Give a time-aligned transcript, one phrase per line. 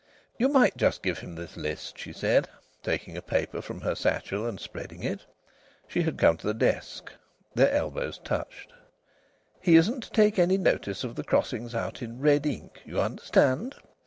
[0.39, 2.49] "You might just give him this list," she said,
[2.81, 5.23] taking a paper from her satchel and spreading it.
[5.87, 7.11] She had come to the desk;
[7.53, 8.73] their elbows touched.
[9.59, 13.75] "He isn't to take any notice of the crossings out in red ink you understand?